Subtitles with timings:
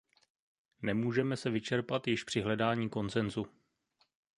[0.81, 3.45] Nemůžeme se vyčerpat již při hledání konsensu.